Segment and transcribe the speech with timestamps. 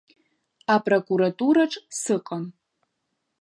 [0.75, 2.43] Апрокуратураҿ сыҟан.